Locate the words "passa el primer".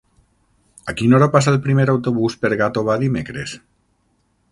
1.35-1.85